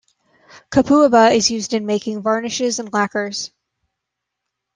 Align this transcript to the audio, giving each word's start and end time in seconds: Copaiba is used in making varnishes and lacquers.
Copaiba 0.71 1.31
is 1.35 1.51
used 1.51 1.75
in 1.75 1.85
making 1.85 2.23
varnishes 2.23 2.79
and 2.79 2.91
lacquers. 2.91 3.51